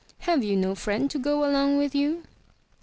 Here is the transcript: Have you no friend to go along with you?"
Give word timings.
Have 0.21 0.43
you 0.43 0.55
no 0.55 0.73
friend 0.73 1.11
to 1.11 1.19
go 1.19 1.47
along 1.47 1.77
with 1.77 1.93
you?" 1.93 2.23